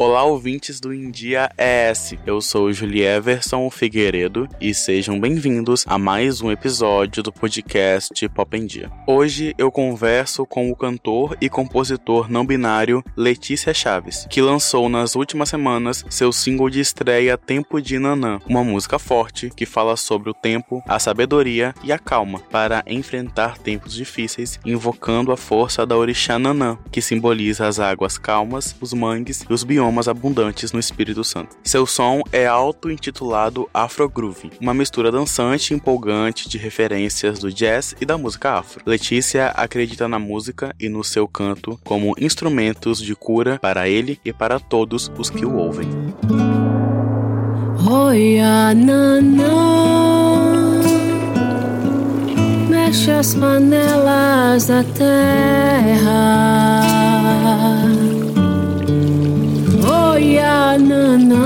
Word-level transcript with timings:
Olá, 0.00 0.22
ouvintes 0.22 0.78
do 0.78 0.94
India 0.94 1.50
ES. 1.58 2.14
Eu 2.24 2.40
sou 2.40 2.72
Julieverson 2.72 3.68
Figueiredo 3.68 4.48
e 4.60 4.72
sejam 4.72 5.18
bem-vindos 5.18 5.84
a 5.88 5.98
mais 5.98 6.40
um 6.40 6.52
episódio 6.52 7.20
do 7.20 7.32
podcast 7.32 8.28
Pop 8.28 8.56
em 8.56 8.64
Dia. 8.64 8.92
Hoje 9.08 9.56
eu 9.58 9.72
converso 9.72 10.46
com 10.46 10.70
o 10.70 10.76
cantor 10.76 11.36
e 11.40 11.48
compositor 11.48 12.30
não 12.30 12.46
binário 12.46 13.02
Letícia 13.16 13.74
Chaves, 13.74 14.24
que 14.30 14.40
lançou 14.40 14.88
nas 14.88 15.16
últimas 15.16 15.48
semanas 15.48 16.04
seu 16.08 16.30
single 16.30 16.70
de 16.70 16.78
estreia 16.78 17.36
Tempo 17.36 17.82
de 17.82 17.98
Nanã, 17.98 18.38
uma 18.46 18.62
música 18.62 19.00
forte 19.00 19.50
que 19.50 19.66
fala 19.66 19.96
sobre 19.96 20.30
o 20.30 20.34
tempo, 20.34 20.80
a 20.86 21.00
sabedoria 21.00 21.74
e 21.82 21.90
a 21.90 21.98
calma 21.98 22.38
para 22.52 22.84
enfrentar 22.86 23.58
tempos 23.58 23.94
difíceis, 23.94 24.60
invocando 24.64 25.32
a 25.32 25.36
força 25.36 25.84
da 25.84 25.96
orixá 25.96 26.38
Nanã, 26.38 26.78
que 26.92 27.02
simboliza 27.02 27.66
as 27.66 27.80
águas 27.80 28.16
calmas, 28.16 28.76
os 28.80 28.92
mangues 28.92 29.44
e 29.50 29.52
os 29.52 29.64
biomas 29.64 29.87
biomas 29.88 30.06
abundantes 30.06 30.70
no 30.70 30.78
Espírito 30.78 31.24
Santo. 31.24 31.56
Seu 31.64 31.86
som 31.86 32.22
é 32.30 32.46
auto-intitulado 32.46 33.68
Afro 33.72 34.06
Groove, 34.08 34.50
uma 34.60 34.74
mistura 34.74 35.10
dançante 35.10 35.72
e 35.72 35.76
empolgante 35.76 36.46
de 36.48 36.58
referências 36.58 37.38
do 37.38 37.50
jazz 37.50 37.96
e 37.98 38.04
da 38.04 38.18
música 38.18 38.52
afro. 38.58 38.82
Letícia 38.84 39.48
acredita 39.48 40.06
na 40.06 40.18
música 40.18 40.74
e 40.78 40.88
no 40.90 41.02
seu 41.02 41.26
canto 41.26 41.80
como 41.84 42.14
instrumentos 42.18 43.00
de 43.00 43.14
cura 43.14 43.58
para 43.58 43.88
ele 43.88 44.20
e 44.24 44.32
para 44.32 44.60
todos 44.60 45.10
os 45.16 45.30
que 45.30 45.46
o 45.46 45.54
ouvem. 45.56 45.88
Oia, 47.90 48.74
mexe 52.68 53.10
as 53.10 53.34
panelas 53.34 54.66
da 54.66 54.84
terra 54.84 56.28
nanã, 60.20 61.38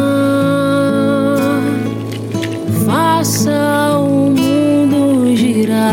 faça 2.86 3.98
o 3.98 4.30
mundo 4.30 5.36
girar. 5.36 5.92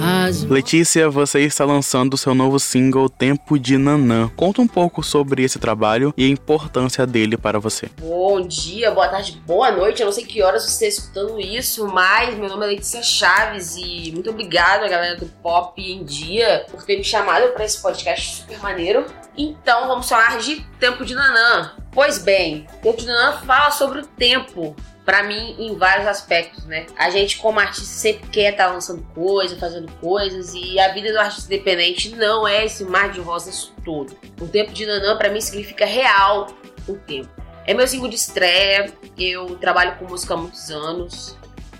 As... 0.00 0.44
Letícia, 0.44 1.10
você 1.10 1.40
está 1.40 1.64
lançando 1.64 2.16
seu 2.16 2.32
novo 2.34 2.60
single 2.60 3.08
Tempo 3.08 3.58
de 3.58 3.76
Nanã. 3.76 4.30
Conta 4.36 4.62
um 4.62 4.68
pouco 4.68 5.02
sobre 5.02 5.42
esse 5.42 5.58
trabalho 5.58 6.14
e 6.16 6.24
a 6.24 6.28
importância 6.28 7.04
dele 7.04 7.36
para 7.36 7.58
você. 7.58 7.88
Bom 8.00 8.40
dia, 8.40 8.92
boa 8.92 9.08
tarde, 9.08 9.42
boa 9.44 9.72
noite. 9.72 10.00
Eu 10.00 10.06
não 10.06 10.12
sei 10.12 10.24
que 10.24 10.42
horas 10.42 10.62
você 10.62 10.86
está 10.86 11.02
escutando 11.02 11.40
isso, 11.40 11.88
mas 11.88 12.38
meu 12.38 12.48
nome 12.48 12.66
é 12.66 12.68
Letícia 12.68 13.02
Chaves 13.02 13.74
e 13.76 14.12
muito 14.12 14.30
obrigado 14.30 14.84
a 14.84 14.88
galera 14.88 15.16
do 15.16 15.26
Pop 15.26 15.80
em 15.82 16.04
Dia 16.04 16.64
por 16.70 16.84
ter 16.84 16.96
me 16.96 17.04
chamado 17.04 17.52
para 17.52 17.64
esse 17.64 17.82
podcast 17.82 18.36
super 18.36 18.60
maneiro. 18.60 19.04
Então 19.40 19.88
vamos 19.88 20.06
falar 20.06 20.36
de 20.36 20.60
Tempo 20.78 21.02
de 21.02 21.14
Nanã. 21.14 21.72
Pois 21.92 22.18
bem, 22.18 22.66
Tempo 22.82 22.98
de 22.98 23.06
Nanã 23.06 23.38
fala 23.38 23.70
sobre 23.70 24.00
o 24.00 24.06
tempo, 24.06 24.76
para 25.02 25.22
mim, 25.22 25.56
em 25.58 25.78
vários 25.78 26.06
aspectos, 26.06 26.66
né? 26.66 26.84
A 26.94 27.08
gente, 27.08 27.38
como 27.38 27.58
artista, 27.58 27.86
sempre 27.86 28.28
quer 28.28 28.52
estar 28.52 28.66
tá 28.66 28.72
lançando 28.72 29.02
coisas, 29.14 29.58
fazendo 29.58 29.90
coisas, 29.92 30.52
e 30.52 30.78
a 30.78 30.92
vida 30.92 31.10
do 31.10 31.18
artista 31.18 31.54
independente 31.54 32.14
não 32.14 32.46
é 32.46 32.66
esse 32.66 32.84
mar 32.84 33.10
de 33.10 33.18
rosas 33.18 33.72
todo. 33.82 34.14
O 34.38 34.46
tempo 34.46 34.74
de 34.74 34.84
Nanã, 34.84 35.16
para 35.16 35.30
mim, 35.30 35.40
significa 35.40 35.86
real 35.86 36.48
o 36.86 36.94
tempo. 36.98 37.30
É 37.66 37.72
meu 37.72 37.88
single 37.88 38.10
de 38.10 38.16
estreia, 38.16 38.92
eu 39.16 39.56
trabalho 39.56 39.96
com 39.96 40.04
música 40.04 40.34
há 40.34 40.36
muitos 40.36 40.70
anos, 40.70 41.34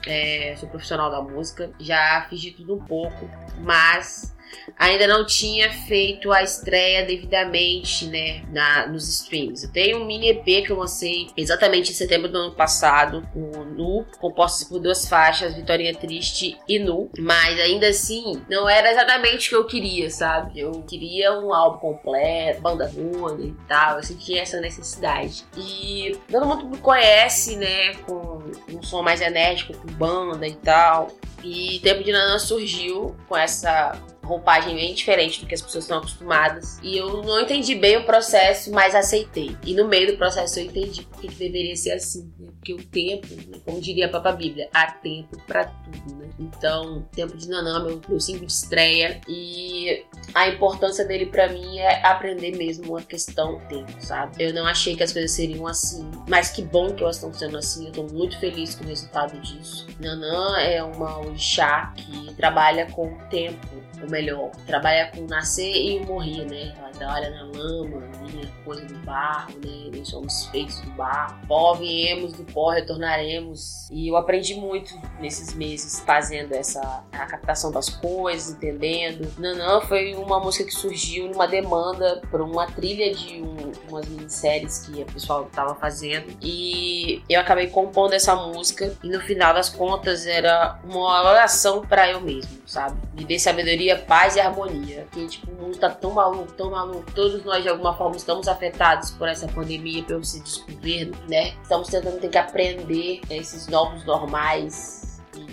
é, 0.06 0.56
sou 0.58 0.66
profissional 0.66 1.10
da 1.10 1.20
música, 1.20 1.70
já 1.78 2.26
fiz 2.30 2.40
de 2.40 2.52
tudo 2.52 2.74
um 2.74 2.80
pouco, 2.80 3.30
mas 3.58 4.34
ainda 4.78 5.06
não 5.06 5.26
tinha 5.26 5.70
feito 5.70 6.32
a 6.32 6.42
estreia 6.42 7.04
devidamente, 7.04 8.06
né, 8.06 8.42
na, 8.50 8.86
nos 8.86 9.08
streams. 9.08 9.64
Eu 9.64 9.72
tenho 9.72 9.98
um 9.98 10.06
mini 10.06 10.30
EP 10.30 10.44
que 10.64 10.70
eu 10.70 10.78
lancei 10.78 11.28
exatamente 11.36 11.90
em 11.90 11.94
setembro 11.94 12.28
do 12.28 12.38
ano 12.38 12.54
passado, 12.54 13.26
o 13.34 13.64
Nu, 13.64 14.06
composto 14.18 14.68
por 14.68 14.80
duas 14.80 15.08
faixas, 15.08 15.54
Vitória 15.54 15.94
Triste 15.94 16.58
e 16.68 16.78
Nu, 16.78 17.10
mas 17.18 17.58
ainda 17.60 17.88
assim 17.88 18.42
não 18.48 18.68
era 18.68 18.90
exatamente 18.90 19.48
o 19.48 19.50
que 19.50 19.56
eu 19.56 19.66
queria, 19.66 20.10
sabe? 20.10 20.60
Eu 20.60 20.72
queria 20.88 21.32
um 21.38 21.52
álbum 21.52 21.78
completo, 21.78 22.60
banda 22.60 22.90
toda 22.90 23.42
e 23.42 23.54
tal, 23.68 23.96
eu 23.96 24.02
sentia 24.02 24.42
essa 24.42 24.60
necessidade. 24.60 25.44
E 25.56 26.16
todo 26.30 26.46
mundo 26.46 26.66
me 26.66 26.78
conhece, 26.78 27.56
né, 27.56 27.94
com 28.06 28.42
um 28.72 28.82
som 28.82 29.02
mais 29.02 29.20
enérgico, 29.20 29.74
com 29.74 29.88
banda 29.92 30.46
e 30.46 30.54
tal. 30.54 31.08
E 31.42 31.80
Tempo 31.80 32.04
de 32.04 32.12
Nanã 32.12 32.38
surgiu 32.38 33.16
com 33.28 33.36
essa 33.36 33.98
roupagem 34.30 34.76
bem 34.76 34.94
diferente 34.94 35.40
do 35.40 35.46
que 35.46 35.54
as 35.54 35.60
pessoas 35.60 35.84
estão 35.84 35.98
acostumadas. 35.98 36.78
E 36.82 36.96
eu 36.96 37.22
não 37.22 37.40
entendi 37.40 37.74
bem 37.74 37.96
o 37.96 38.04
processo, 38.04 38.70
mas 38.70 38.94
aceitei. 38.94 39.56
E 39.66 39.74
no 39.74 39.88
meio 39.88 40.12
do 40.12 40.16
processo 40.16 40.60
eu 40.60 40.64
entendi 40.64 41.02
porque 41.02 41.28
que 41.28 41.34
deveria 41.34 41.76
ser 41.76 41.92
assim. 41.92 42.32
Né? 42.38 42.48
Porque 42.60 42.74
o 42.74 42.84
tempo, 42.84 43.26
né? 43.26 43.58
como 43.64 43.80
diria 43.80 44.04
a 44.04 44.08
própria 44.10 44.32
Bíblia, 44.32 44.68
há 44.72 44.92
tempo 44.92 45.40
para 45.46 45.64
tudo, 45.64 46.16
né? 46.16 46.28
Então, 46.38 47.08
Tempo 47.10 47.34
de 47.34 47.48
Nanã, 47.48 47.82
meu, 47.82 48.00
meu 48.06 48.20
single 48.20 48.44
de 48.44 48.52
estreia. 48.52 49.18
E 49.26 50.04
a 50.34 50.46
importância 50.48 51.06
dele 51.06 51.26
para 51.26 51.48
mim 51.48 51.78
é 51.78 52.04
aprender 52.06 52.54
mesmo 52.56 52.98
a 52.98 53.02
questão 53.02 53.58
tempo, 53.60 53.92
sabe? 53.98 54.44
Eu 54.44 54.52
não 54.52 54.66
achei 54.66 54.94
que 54.94 55.02
as 55.02 55.10
coisas 55.10 55.30
seriam 55.30 55.66
assim. 55.66 56.10
Mas 56.28 56.50
que 56.50 56.60
bom 56.60 56.94
que 56.94 57.02
elas 57.02 57.16
estão 57.16 57.32
sendo 57.32 57.56
assim. 57.56 57.86
Eu 57.86 57.92
tô 57.92 58.02
muito 58.04 58.38
feliz 58.38 58.74
com 58.74 58.84
o 58.84 58.88
resultado 58.88 59.40
disso. 59.40 59.86
Nanã 59.98 60.58
é 60.58 60.82
uma 60.82 61.18
orixá 61.18 61.94
que 61.96 62.34
trabalha 62.34 62.86
com 62.92 63.14
o 63.14 63.18
tempo 63.30 63.80
ou 64.02 64.08
melhor, 64.10 64.50
trabalha 64.66 65.10
com 65.10 65.26
nascer 65.26 65.74
e 65.74 66.00
morrer, 66.00 66.44
né? 66.46 66.74
Trabalha 67.00 67.30
na 67.30 67.44
lama, 67.44 68.02
linha, 68.26 68.52
coisa 68.62 68.84
do 68.84 68.94
barro, 68.98 69.54
né? 69.64 69.90
Nós 69.96 70.06
somos 70.08 70.44
feitos 70.48 70.82
do 70.82 70.90
barro. 70.90 71.40
Pó 71.48 71.72
viemos, 71.72 72.34
do 72.34 72.44
pó 72.44 72.68
retornaremos. 72.72 73.88
E 73.90 74.06
eu 74.06 74.18
aprendi 74.18 74.54
muito 74.54 75.00
nesses 75.18 75.54
meses 75.54 76.00
fazendo 76.00 76.52
essa 76.52 77.02
a 77.10 77.24
captação 77.24 77.72
das 77.72 77.88
coisas, 77.88 78.52
entendendo. 78.52 79.32
Nanã 79.38 79.80
foi 79.80 80.14
uma 80.14 80.38
música 80.40 80.66
que 80.66 80.74
surgiu 80.74 81.26
numa 81.28 81.46
demanda 81.46 82.20
por 82.30 82.42
uma 82.42 82.66
trilha 82.66 83.14
de 83.14 83.40
um, 83.40 83.72
umas 83.88 84.06
minisséries 84.06 84.80
que 84.80 85.00
o 85.00 85.06
pessoal 85.06 85.46
tava 85.46 85.74
fazendo. 85.76 86.36
E 86.42 87.22
eu 87.30 87.40
acabei 87.40 87.68
compondo 87.68 88.12
essa 88.12 88.36
música 88.36 88.94
e 89.02 89.08
no 89.08 89.20
final 89.20 89.54
das 89.54 89.70
contas 89.70 90.26
era 90.26 90.78
uma 90.84 91.30
oração 91.30 91.80
para 91.80 92.10
eu 92.10 92.20
mesmo, 92.20 92.60
sabe? 92.66 93.00
Me 93.14 93.24
dê 93.24 93.38
sabedoria 93.38 93.96
paz 93.96 94.36
e 94.36 94.40
harmonia. 94.40 95.06
Que, 95.12 95.26
tipo, 95.26 95.50
o 95.50 95.54
mundo 95.54 95.78
tá 95.78 95.88
tão 95.88 96.10
maluco, 96.10 96.52
tão 96.52 96.70
maluco. 96.70 96.89
Todos 97.14 97.44
nós, 97.44 97.62
de 97.62 97.68
alguma 97.68 97.94
forma, 97.94 98.16
estamos 98.16 98.48
afetados 98.48 99.10
por 99.12 99.28
essa 99.28 99.46
pandemia, 99.48 100.02
pelo 100.02 100.20
esse 100.20 100.40
desgoverno, 100.40 101.16
né? 101.28 101.54
Estamos 101.62 101.88
tentando 101.88 102.20
ter 102.20 102.28
que 102.28 102.38
aprender 102.38 103.20
esses 103.30 103.66
novos 103.68 104.04
normais 104.04 105.00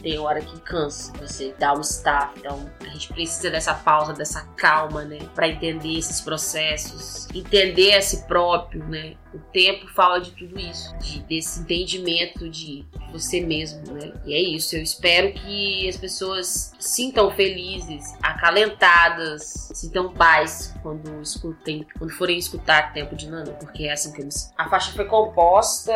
tem 0.07 0.17
hora 0.17 0.39
que 0.39 0.57
cansa 0.61 1.11
você 1.19 1.53
dá 1.59 1.73
um 1.73 1.81
staff. 1.81 2.33
Então 2.37 2.71
a 2.79 2.85
gente 2.85 3.09
precisa 3.09 3.49
dessa 3.49 3.73
pausa, 3.73 4.13
dessa 4.13 4.41
calma, 4.55 5.03
né? 5.03 5.19
Para 5.35 5.49
entender 5.49 5.97
esses 5.97 6.21
processos, 6.21 7.27
entender 7.35 7.95
a 7.95 8.01
si 8.01 8.25
próprio, 8.25 8.85
né? 8.85 9.15
O 9.33 9.39
tempo 9.51 9.87
fala 9.89 10.19
de 10.19 10.31
tudo 10.31 10.57
isso, 10.57 10.97
de, 10.99 11.19
desse 11.23 11.59
entendimento 11.59 12.49
de 12.49 12.85
você 13.11 13.41
mesmo, 13.41 13.93
né? 13.93 14.13
E 14.25 14.33
é 14.33 14.39
isso. 14.39 14.75
Eu 14.75 14.81
espero 14.81 15.33
que 15.33 15.87
as 15.89 15.97
pessoas 15.97 16.71
sintam 16.79 17.29
felizes, 17.31 18.15
acalentadas, 18.21 19.69
sintam 19.73 20.13
paz 20.13 20.73
quando 20.81 21.21
escutem, 21.21 21.85
quando 21.97 22.11
forem 22.11 22.37
escutar 22.37 22.93
Tempo 22.93 23.15
de 23.15 23.29
Nano, 23.29 23.53
porque 23.59 23.83
é 23.83 23.91
assim 23.91 24.13
que 24.13 24.21
eles. 24.21 24.53
A 24.57 24.69
faixa 24.69 24.91
foi 24.93 25.05
composta 25.05 25.93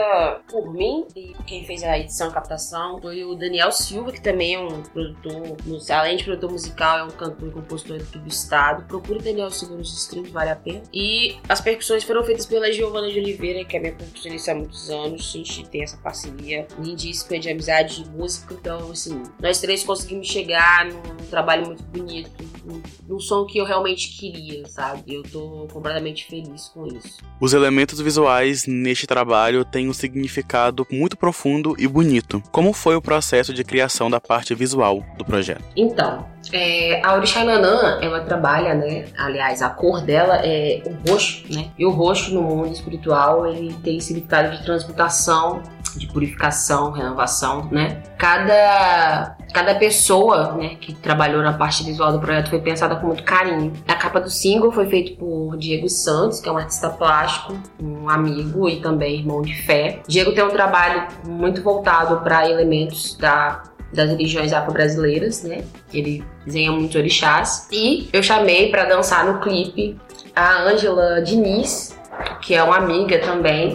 por 0.50 0.74
mim 0.74 1.08
e 1.16 1.34
quem 1.48 1.66
fez 1.66 1.84
a 1.84 1.98
edição 1.98 2.30
e 2.30 2.34
captação 2.34 3.00
foi 3.02 3.24
o 3.24 3.36
Daniel 3.36 3.72
Silva, 3.72 4.01
que 4.10 4.22
também 4.22 4.56
é 4.56 4.60
um 4.60 4.82
produtor, 4.82 5.58
além 5.90 6.16
de 6.16 6.24
produtor 6.24 6.52
musical, 6.52 7.00
é 7.00 7.04
um 7.04 7.10
cantor 7.10 7.50
e 7.50 7.52
compositor 7.52 7.98
aqui 7.98 8.18
do 8.18 8.30
estado. 8.30 8.88
Procure 8.88 9.20
o 9.20 9.22
Daniel 9.22 9.52
Silva 9.52 9.76
nos 9.76 9.94
streams, 9.94 10.32
vale 10.32 10.52
a 10.52 10.56
pena. 10.56 10.84
E 10.94 11.36
as 11.50 11.60
percussões 11.60 12.04
foram 12.06 12.24
feitas 12.24 12.46
pela 12.46 12.72
Giovana 12.72 13.12
de 13.12 13.20
Oliveira, 13.20 13.66
que 13.66 13.76
é 13.76 13.80
minha 13.80 13.94
percussionista 13.94 14.52
há 14.52 14.56
muitos 14.56 14.90
anos. 14.90 15.30
A 15.36 15.38
gente 15.38 15.68
tem 15.70 15.84
essa 15.84 15.98
parceria 15.98 16.66
lindíssima 16.80 17.38
de 17.38 17.50
amizade 17.50 18.04
de 18.04 18.10
música. 18.10 18.54
Então, 18.54 18.92
assim, 18.92 19.22
nós 19.40 19.60
três 19.60 19.84
conseguimos 19.84 20.28
chegar 20.28 20.86
num 20.86 21.02
trabalho 21.30 21.66
muito 21.66 21.84
bonito, 21.84 22.32
num, 22.64 22.82
num 23.08 23.20
som 23.20 23.46
que 23.46 23.58
eu 23.58 23.66
realmente 23.66 24.18
queria, 24.18 24.66
sabe? 24.68 25.16
Eu 25.16 25.24
tô 25.24 25.68
completamente 25.72 26.26
feliz 26.26 26.70
com 26.70 26.88
isso. 26.88 27.18
Os 27.40 27.54
elementos 27.54 28.00
visuais 28.00 28.66
neste 28.66 29.06
trabalho 29.06 29.66
têm 29.66 29.90
um 29.90 29.94
significado 29.94 30.88
muito 30.92 31.18
profundo 31.18 31.76
e 31.78 31.88
bonito. 31.88 32.42
Como 32.52 32.72
foi 32.74 32.96
o 32.96 33.02
processo 33.02 33.54
de 33.54 33.64
criação 33.64 33.81
da 34.10 34.20
parte 34.20 34.54
visual 34.56 35.04
do 35.18 35.26
projeto? 35.26 35.64
Então, 35.76 36.26
é, 36.52 37.02
a 37.06 37.16
Orixá 37.16 37.44
Nanã, 37.44 38.00
ela 38.02 38.22
trabalha, 38.22 38.74
né? 38.74 39.06
Aliás, 39.18 39.62
a 39.62 39.70
cor 39.70 40.02
dela 40.02 40.42
é 40.44 40.82
o 40.86 41.10
roxo, 41.10 41.44
né? 41.50 41.72
E 41.78 41.86
o 41.86 41.92
roxo 41.92 42.34
no 42.34 42.42
mundo 42.42 42.74
espiritual, 42.74 43.48
ele 43.48 43.74
tem 43.84 44.00
significado 44.00 44.58
de 44.58 44.64
transmutação 44.64 45.62
de 45.96 46.08
purificação, 46.08 46.92
renovação, 46.92 47.68
né? 47.72 48.02
Cada 48.18 49.36
cada 49.54 49.76
pessoa, 49.76 50.54
né, 50.54 50.76
que 50.80 50.94
trabalhou 50.94 51.42
na 51.42 51.52
parte 51.52 51.84
visual 51.84 52.14
do 52.14 52.20
projeto 52.20 52.50
foi 52.50 52.62
pensada 52.62 52.96
com 52.96 53.08
muito 53.08 53.24
carinho. 53.24 53.74
A 53.86 53.96
capa 53.96 54.22
do 54.22 54.30
single 54.30 54.72
foi 54.72 54.86
feita 54.86 55.20
por 55.20 55.58
Diego 55.58 55.90
Santos, 55.90 56.40
que 56.40 56.48
é 56.48 56.52
um 56.54 56.58
artista 56.58 56.90
plástico, 56.90 57.58
um 57.82 58.10
amigo 58.10 58.70
e 58.70 58.80
também 58.80 59.20
irmão 59.20 59.42
de 59.42 59.54
fé. 59.64 60.00
Diego 60.08 60.34
tem 60.34 60.42
um 60.42 60.52
trabalho 60.52 61.06
muito 61.28 61.62
voltado 61.62 62.22
para 62.22 62.50
elementos 62.50 63.18
da 63.18 63.62
das 63.94 64.10
religiões 64.10 64.54
afro-brasileiras, 64.54 65.44
né? 65.44 65.64
Ele 65.94 66.24
desenha 66.46 66.72
muitos 66.72 66.96
orixás. 66.96 67.68
E 67.72 68.10
eu 68.14 68.24
chamei 68.24 68.70
para 68.70 68.86
dançar 68.86 69.26
no 69.26 69.40
clipe 69.40 69.98
a 70.36 70.64
Ângela 70.64 71.22
Diniz, 71.22 71.96
que 72.42 72.54
é 72.54 72.64
uma 72.64 72.78
amiga 72.78 73.20
também, 73.20 73.74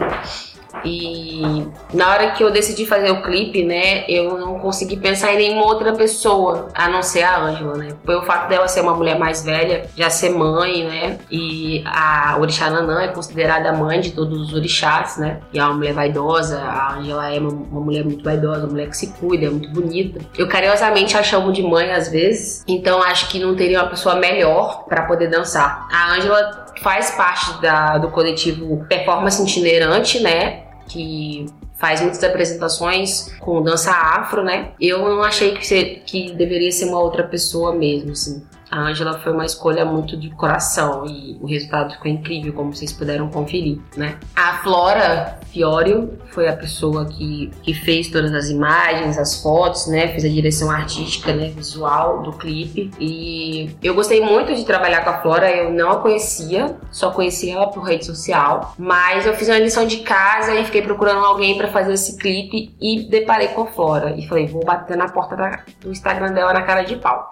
e 0.85 1.67
na 1.93 2.11
hora 2.11 2.31
que 2.33 2.43
eu 2.43 2.51
decidi 2.51 2.87
fazer 2.87 3.11
o 3.11 3.23
clipe, 3.23 3.65
né, 3.65 4.05
eu 4.09 4.39
não 4.39 4.59
consegui 4.59 4.97
pensar 4.97 5.33
em 5.35 5.37
nenhuma 5.37 5.67
outra 5.67 5.93
pessoa 5.93 6.69
a 6.75 6.89
não 6.89 7.03
ser 7.03 7.23
a 7.23 7.39
Ângela, 7.39 7.77
né? 7.77 7.89
Foi 8.05 8.17
o 8.17 8.23
fato 8.23 8.49
dela 8.49 8.69
ser 8.69 8.81
uma 8.81 8.95
mulher 8.95 9.19
mais 9.19 9.45
velha, 9.45 9.89
já 9.97 10.11
ser 10.11 10.31
mãe, 10.31 10.85
né? 10.85 11.19
E 11.31 11.83
a 11.87 12.37
Orixá 12.41 12.71
Nanã 12.71 13.03
é 13.03 13.09
considerada 13.09 13.71
a 13.71 13.73
mãe 13.73 14.01
de 14.01 14.13
todos 14.13 14.41
os 14.41 14.55
orixás, 14.55 15.17
né? 15.17 15.41
E 15.53 15.59
é 15.59 15.65
uma 15.65 15.75
mulher 15.75 15.93
vaidosa, 15.93 16.61
a 16.61 16.95
Ângela 16.95 17.33
é 17.33 17.39
uma, 17.39 17.51
uma 17.51 17.81
mulher 17.81 18.05
muito 18.05 18.23
vaidosa, 18.23 18.61
uma 18.61 18.73
mulher 18.73 18.89
que 18.89 18.97
se 18.97 19.09
cuida, 19.15 19.47
é 19.47 19.51
muito 19.51 19.71
bonita. 19.71 20.21
Eu 20.37 20.49
carinhosamente 20.49 21.17
a 21.17 21.23
chamo 21.23 21.53
de 21.53 21.63
mãe 21.63 21.91
às 21.93 22.09
vezes, 22.09 22.65
então 22.67 23.03
acho 23.03 23.29
que 23.29 23.39
não 23.39 23.55
teria 23.55 23.81
uma 23.81 23.89
pessoa 23.89 24.17
melhor 24.17 24.85
para 24.85 25.03
poder 25.03 25.29
dançar. 25.29 25.87
A 25.91 26.15
Ângela 26.15 26.67
faz 26.83 27.11
parte 27.13 27.61
da, 27.61 27.99
do 27.99 28.09
coletivo 28.09 28.85
Performance 28.89 29.43
Itinerante, 29.43 30.21
né? 30.21 30.66
Que 30.89 31.47
faz 31.77 32.01
muitas 32.01 32.23
apresentações 32.25 33.33
com 33.39 33.63
dança 33.63 33.91
afro, 33.91 34.43
né? 34.43 34.73
Eu 34.81 35.01
não 35.01 35.23
achei 35.23 35.55
que, 35.55 35.67
ser, 35.67 36.03
que 36.07 36.33
deveria 36.33 36.73
ser 36.73 36.87
uma 36.87 37.01
outra 37.01 37.25
pessoa 37.25 37.75
mesmo, 37.75 38.13
assim. 38.13 38.43
A 38.71 38.81
Angela 38.81 39.19
foi 39.19 39.33
uma 39.33 39.45
escolha 39.45 39.85
muito 39.85 40.17
de 40.17 40.31
coração 40.31 41.07
e 41.07 41.39
o 41.41 41.47
resultado 41.47 41.95
ficou 41.95 42.11
incrível, 42.11 42.53
como 42.53 42.75
vocês 42.75 42.93
puderam 42.93 43.29
conferir, 43.29 43.79
né? 43.97 44.19
A 44.35 44.59
Flora 44.59 45.39
Fiorio 45.53 46.19
foi 46.33 46.49
a 46.49 46.57
pessoa 46.57 47.07
que, 47.07 47.51
que 47.63 47.73
fez 47.73 48.09
todas 48.09 48.33
as 48.35 48.51
imagens, 48.51 49.19
as 49.19 49.41
fotos, 49.41 49.87
né? 49.87 50.09
Fez 50.09 50.25
a 50.25 50.29
direção 50.29 50.71
artística, 50.71 51.33
né? 51.33 51.49
Visual 51.51 52.23
do 52.23 52.33
clipe. 52.33 52.91
E 52.99 53.71
eu 53.83 53.95
gostei 53.95 54.21
muito 54.21 54.55
de 54.55 54.65
trabalhar 54.65 55.03
com 55.05 55.11
a 55.11 55.23
Flora, 55.23 55.51
eu 55.51 55.71
não 55.73 55.93
a 55.93 55.97
conhecia, 56.01 56.77
só 56.91 57.11
conhecia 57.11 57.55
ela 57.55 57.69
por 57.69 57.83
rede 57.83 58.05
social, 58.05 58.75
mas 58.77 59.27
eu 59.27 59.35
fiz 59.35 59.49
uma 59.49 59.59
lição 59.59 59.87
de 59.87 59.99
casa 59.99 60.55
e 60.55 60.65
fiquei 60.65 60.83
procurando 60.83 61.25
alguém 61.25 61.57
para 61.57 61.69
fazer 61.69 61.93
esse 61.93 62.19
clipe 62.19 62.75
e 62.81 63.09
deparei 63.09 63.49
com 63.49 63.63
a 63.63 63.67
Flora. 63.67 64.15
E 64.17 64.27
falei, 64.27 64.47
vou 64.47 64.65
bater 64.65 64.97
na 64.97 65.09
porta 65.09 65.37
da, 65.37 65.61
do 65.81 65.91
Instagram 65.91 66.33
dela 66.33 66.53
na 66.53 66.63
cara 66.63 66.83
de 66.83 66.97
pau. 66.97 67.31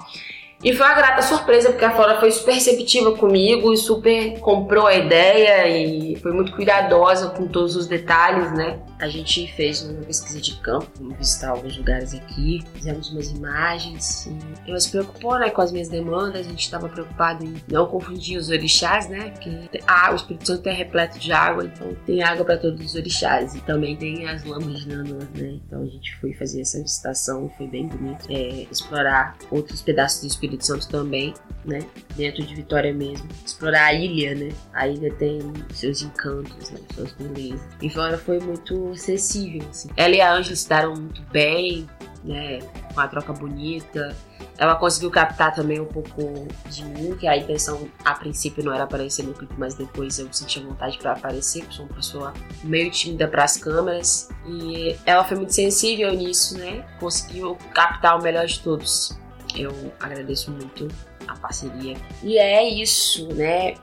E 0.64 0.72
foi 0.72 0.86
uma 0.86 0.94
grata 0.94 1.20
surpresa, 1.20 1.68
porque 1.70 1.84
a 1.84 1.90
Flora 1.90 2.18
foi 2.18 2.30
super 2.30 2.54
receptiva 2.54 3.12
comigo 3.12 3.70
e 3.70 3.76
super 3.76 4.40
comprou 4.40 4.86
a 4.86 4.94
ideia 4.94 5.68
e 5.68 6.16
foi 6.16 6.32
muito 6.32 6.52
cuidadosa 6.52 7.28
com 7.28 7.46
todos 7.46 7.76
os 7.76 7.86
detalhes, 7.86 8.50
né? 8.52 8.78
A 9.04 9.08
gente 9.10 9.46
fez 9.52 9.82
uma 9.82 10.00
pesquisa 10.00 10.40
de 10.40 10.56
campo, 10.60 10.90
vamos 10.98 11.18
visitar 11.18 11.50
alguns 11.50 11.76
lugares 11.76 12.14
aqui, 12.14 12.64
fizemos 12.72 13.12
umas 13.12 13.30
imagens 13.30 14.24
e 14.66 14.70
ela 14.70 14.80
se 14.80 14.90
preocupou 14.90 15.38
né, 15.38 15.50
com 15.50 15.60
as 15.60 15.70
minhas 15.70 15.90
demandas, 15.90 16.46
a 16.46 16.48
gente 16.48 16.62
estava 16.62 16.88
preocupado 16.88 17.44
em 17.44 17.54
não 17.68 17.86
confundir 17.86 18.38
os 18.38 18.48
orixás, 18.48 19.06
né? 19.10 19.28
Porque 19.28 19.82
ah, 19.86 20.10
o 20.10 20.14
Espírito 20.14 20.46
Santo 20.46 20.66
é 20.70 20.72
repleto 20.72 21.18
de 21.18 21.30
água, 21.32 21.66
então 21.66 21.94
tem 22.06 22.22
água 22.22 22.46
para 22.46 22.56
todos 22.56 22.82
os 22.82 22.94
orixás 22.94 23.54
e 23.54 23.60
também 23.60 23.94
tem 23.94 24.26
as 24.26 24.42
lamas 24.42 24.80
de 24.80 24.88
nanã, 24.88 25.18
né? 25.34 25.60
Então 25.66 25.82
a 25.82 25.86
gente 25.86 26.16
foi 26.16 26.32
fazer 26.32 26.62
essa 26.62 26.80
visitação, 26.80 27.52
foi 27.58 27.66
bem 27.66 27.86
bonito, 27.86 28.24
é, 28.30 28.66
explorar 28.70 29.36
outros 29.50 29.82
pedaços 29.82 30.22
do 30.22 30.28
Espírito 30.28 30.64
Santo 30.64 30.88
também, 30.88 31.34
né? 31.66 31.80
Dentro 32.16 32.42
de 32.42 32.54
Vitória 32.54 32.94
mesmo, 32.94 33.28
explorar 33.44 33.84
a 33.84 33.92
ilha, 33.92 34.34
né? 34.34 34.48
A 34.72 34.88
ilha 34.88 35.12
tem 35.16 35.40
seus 35.74 36.00
encantos, 36.00 36.70
né? 36.70 36.80
Suas 36.94 37.12
belezas. 37.12 37.60
E 37.82 37.90
fora 37.90 38.16
foi 38.16 38.38
muito 38.40 38.93
acessível. 38.94 39.68
Assim. 39.68 39.88
Ela 39.96 40.14
e 40.14 40.20
a 40.20 40.32
Ângela 40.32 40.56
se 40.56 40.68
deram 40.68 40.94
muito 40.94 41.22
bem, 41.30 41.88
né? 42.24 42.60
Com 42.94 43.00
a 43.00 43.08
troca 43.08 43.32
bonita. 43.32 44.16
Ela 44.56 44.76
conseguiu 44.76 45.10
captar 45.10 45.54
também 45.54 45.80
um 45.80 45.86
pouco 45.86 46.46
de 46.70 46.84
mim, 46.84 47.16
que 47.16 47.26
a 47.26 47.36
intenção 47.36 47.88
a 48.04 48.14
princípio 48.14 48.64
não 48.64 48.72
era 48.72 48.84
aparecer 48.84 49.24
no 49.24 49.34
clipe, 49.34 49.54
mas 49.58 49.74
depois 49.74 50.18
eu 50.18 50.32
senti 50.32 50.60
vontade 50.60 50.96
para 50.98 51.12
aparecer, 51.12 51.60
porque 51.62 51.74
sou 51.74 51.86
uma 51.86 51.94
pessoa 51.94 52.34
meio 52.62 52.90
tímida 52.90 53.26
para 53.26 53.44
as 53.44 53.56
câmeras. 53.56 54.28
E 54.46 54.96
ela 55.04 55.24
foi 55.24 55.36
muito 55.36 55.52
sensível 55.52 56.12
nisso, 56.14 56.56
né? 56.58 56.84
Conseguiu 57.00 57.56
captar 57.74 58.18
o 58.18 58.22
melhor 58.22 58.46
de 58.46 58.60
todos. 58.60 59.18
Eu 59.56 59.72
agradeço 60.00 60.50
muito 60.50 60.88
a 61.26 61.36
parceria. 61.36 61.96
E 62.22 62.38
é 62.38 62.68
isso, 62.68 63.28
né? 63.34 63.74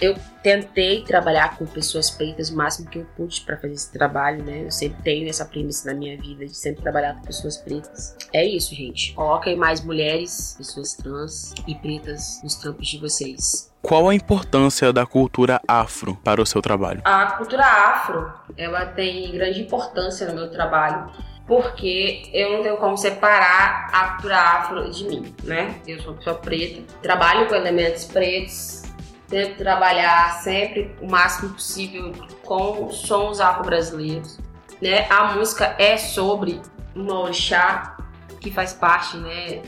Eu 0.00 0.16
tentei 0.42 1.02
trabalhar 1.02 1.56
com 1.56 1.66
pessoas 1.66 2.10
pretas 2.10 2.48
o 2.50 2.56
máximo 2.56 2.88
que 2.88 2.98
eu 2.98 3.06
pude 3.16 3.42
para 3.42 3.56
fazer 3.56 3.74
esse 3.74 3.92
trabalho, 3.92 4.42
né? 4.42 4.64
Eu 4.64 4.70
sempre 4.70 5.02
tenho 5.02 5.28
essa 5.28 5.44
premissa 5.44 5.92
na 5.92 5.98
minha 5.98 6.16
vida 6.16 6.46
de 6.46 6.56
sempre 6.56 6.82
trabalhar 6.82 7.14
com 7.14 7.22
pessoas 7.22 7.58
pretas. 7.58 8.16
É 8.32 8.44
isso, 8.44 8.74
gente. 8.74 9.12
Coloquem 9.12 9.56
mais 9.56 9.84
mulheres, 9.84 10.54
pessoas 10.56 10.94
trans 10.94 11.52
e 11.66 11.74
pretas 11.74 12.40
nos 12.42 12.54
trampos 12.54 12.88
de 12.88 12.98
vocês. 12.98 13.70
Qual 13.82 14.08
a 14.08 14.14
importância 14.14 14.92
da 14.92 15.06
cultura 15.06 15.60
afro 15.66 16.16
para 16.16 16.40
o 16.40 16.46
seu 16.46 16.62
trabalho? 16.62 17.00
A 17.04 17.32
cultura 17.32 17.64
afro, 17.64 18.32
ela 18.56 18.86
tem 18.86 19.32
grande 19.32 19.62
importância 19.62 20.26
no 20.28 20.34
meu 20.34 20.50
trabalho 20.50 21.10
porque 21.50 22.30
eu 22.32 22.52
não 22.52 22.62
tenho 22.62 22.76
como 22.76 22.96
separar 22.96 23.90
a 23.92 24.10
cultura 24.10 24.38
afro 24.38 24.88
de 24.88 25.04
mim, 25.08 25.34
né? 25.42 25.80
Eu 25.84 25.98
sou 25.98 26.12
uma 26.12 26.18
pessoa 26.18 26.36
preta, 26.36 26.80
trabalho 27.02 27.48
com 27.48 27.56
elementos 27.56 28.04
pretos, 28.04 28.82
tento 29.30 29.56
trabalhar 29.56 30.42
sempre 30.42 30.94
o 31.00 31.08
máximo 31.08 31.50
possível 31.50 32.12
com 32.44 32.90
sons 32.90 33.40
afro-brasileiros. 33.40 34.38
Né? 34.82 35.06
A 35.08 35.34
música 35.34 35.76
é 35.78 35.96
sobre 35.96 36.60
uma 36.94 37.20
orixá 37.20 37.96
que 38.40 38.50
faz 38.50 38.72
parte 38.72 39.16
né, 39.18 39.62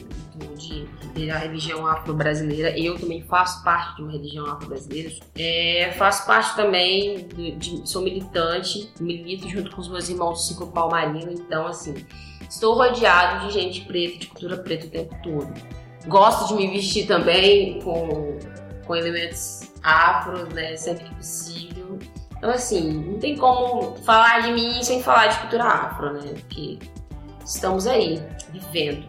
de, 0.56 0.86
de, 1.14 1.26
da 1.26 1.38
religião 1.38 1.86
afro-brasileira. 1.86 2.76
Eu 2.76 2.98
também 2.98 3.22
faço 3.22 3.62
parte 3.62 3.96
de 3.96 4.02
uma 4.02 4.12
religião 4.12 4.46
afro-brasileira. 4.46 5.12
É, 5.36 5.92
faço 5.96 6.26
parte 6.26 6.56
também, 6.56 7.28
de, 7.28 7.52
de, 7.52 7.88
sou 7.88 8.02
militante, 8.02 8.92
milito 8.98 9.48
junto 9.48 9.70
com 9.70 9.80
os 9.80 9.88
meus 9.88 10.08
irmãos 10.08 10.32
do 10.32 10.38
Ciclo 10.40 10.66
Palmarino. 10.68 11.32
Então, 11.32 11.66
assim, 11.66 11.94
estou 12.48 12.74
rodeado 12.74 13.46
de 13.46 13.52
gente 13.52 13.82
preta, 13.82 14.18
de 14.18 14.26
cultura 14.26 14.56
preta 14.56 14.86
o 14.86 14.90
tempo 14.90 15.14
todo. 15.22 15.52
Gosto 16.08 16.48
de 16.48 16.54
me 16.54 16.68
vestir 16.68 17.06
também 17.06 17.78
com 17.80 18.38
com 18.86 18.96
elementos 18.96 19.72
afros, 19.82 20.48
né, 20.51 20.77
sempre 20.77 21.05
que 21.05 21.15
possível. 21.15 21.98
Então, 22.43 22.51
assim, 22.51 22.93
não 22.93 23.19
tem 23.20 23.36
como 23.36 23.96
falar 24.05 24.41
de 24.41 24.53
mim 24.53 24.82
sem 24.82 25.01
falar 25.01 25.29
de 25.29 25.39
cultura 25.39 25.62
afro, 25.62 26.12
né? 26.12 26.32
Porque 26.34 26.77
estamos 27.44 27.86
aí, 27.86 28.20
vivendo. 28.51 29.05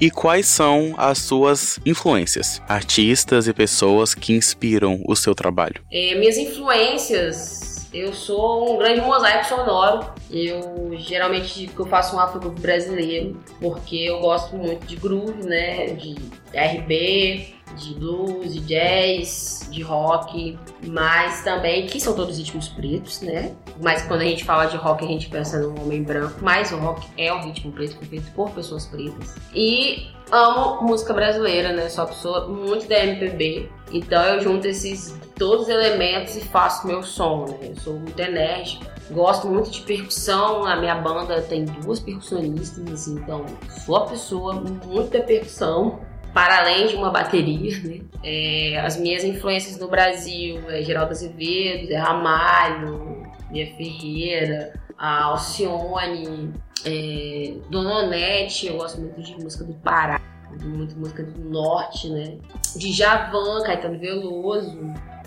E 0.00 0.10
quais 0.10 0.46
são 0.46 0.94
as 0.96 1.18
suas 1.18 1.78
influências? 1.84 2.62
Artistas 2.66 3.46
e 3.46 3.52
pessoas 3.52 4.14
que 4.14 4.32
inspiram 4.32 5.02
o 5.06 5.14
seu 5.14 5.34
trabalho? 5.34 5.82
É, 5.92 6.14
minhas 6.14 6.38
influências, 6.38 7.88
eu 7.92 8.12
sou 8.14 8.74
um 8.74 8.78
grande 8.78 9.00
mosaico 9.00 9.46
sonoro. 9.46 10.10
Eu 10.30 10.92
geralmente 10.98 11.52
digo 11.52 11.74
que 11.74 11.80
eu 11.80 11.86
faço 11.86 12.16
um 12.16 12.20
afro 12.20 12.40
brasileiro, 12.52 13.38
porque 13.60 13.96
eu 13.96 14.20
gosto 14.20 14.56
muito 14.56 14.86
de 14.86 14.96
groove, 14.96 15.42
né? 15.44 15.88
De 15.88 16.14
RB, 16.54 17.54
de 17.76 17.94
blues, 17.94 18.54
de 18.54 18.60
jazz, 18.60 19.68
de 19.70 19.82
rock, 19.82 20.58
mas 20.86 21.42
também 21.42 21.86
que 21.86 22.00
são 22.00 22.14
todos 22.14 22.38
ritmos 22.38 22.68
pretos, 22.68 23.20
né? 23.20 23.54
Mas 23.80 24.02
quando 24.02 24.22
a 24.22 24.24
gente 24.24 24.44
fala 24.44 24.66
de 24.66 24.76
rock, 24.76 25.04
a 25.04 25.08
gente 25.08 25.28
pensa 25.28 25.58
num 25.58 25.80
homem 25.82 26.02
branco, 26.02 26.38
mas 26.40 26.72
o 26.72 26.76
rock 26.76 27.06
é 27.16 27.32
um 27.32 27.40
ritmo 27.42 27.72
preto 27.72 27.96
feito 28.06 28.30
por 28.32 28.50
pessoas 28.50 28.86
pretas. 28.86 29.36
E 29.54 30.08
amo 30.30 30.82
música 30.82 31.12
brasileira, 31.12 31.72
né? 31.72 31.88
Sou 31.88 32.06
pessoa 32.06 32.48
muito 32.48 32.86
da 32.88 33.04
MPB, 33.04 33.70
então 33.92 34.22
eu 34.22 34.40
junto 34.40 34.66
esses 34.66 35.16
todos 35.36 35.62
os 35.62 35.68
elementos 35.68 36.36
e 36.36 36.40
faço 36.40 36.86
meu 36.86 37.02
som, 37.02 37.46
né? 37.46 37.70
Eu 37.70 37.76
sou 37.76 37.94
muito 37.94 38.18
enérgica, 38.18 38.92
gosto 39.10 39.46
muito 39.46 39.70
de 39.70 39.80
percussão, 39.82 40.66
a 40.66 40.76
minha 40.76 40.96
banda 40.96 41.40
tem 41.42 41.64
duas 41.64 42.00
percussionistas, 42.00 42.92
assim, 42.92 43.14
então 43.14 43.46
sou 43.86 43.96
a 43.96 44.06
pessoa 44.06 44.54
muito 44.54 45.10
da 45.10 45.22
percussão 45.22 46.00
para 46.32 46.58
além 46.60 46.86
de 46.86 46.96
uma 46.96 47.10
bateria, 47.10 47.78
né? 47.82 48.00
É, 48.22 48.80
as 48.80 48.96
minhas 48.96 49.24
influências 49.24 49.78
no 49.78 49.88
Brasil 49.88 50.62
é 50.68 50.82
Geraldo 50.82 51.12
Azevedo, 51.12 51.86
Zé 51.88 51.96
Ramalho, 51.96 53.22
Mia 53.50 53.66
Ferreira, 53.76 54.72
a 54.98 55.24
Alcione, 55.24 56.52
é, 56.84 57.54
Dona 57.70 58.04
Onete, 58.04 58.66
eu 58.66 58.76
gosto 58.76 59.00
muito 59.00 59.22
de 59.22 59.34
música 59.42 59.64
do 59.64 59.74
Pará, 59.74 60.20
muito 60.62 60.96
música 60.98 61.22
do 61.22 61.40
Norte, 61.48 62.08
né? 62.08 62.38
De 62.76 62.92
Javan, 62.92 63.62
Caetano 63.62 63.98
Veloso. 63.98 64.78